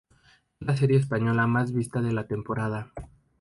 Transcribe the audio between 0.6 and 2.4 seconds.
la serie española más vista de la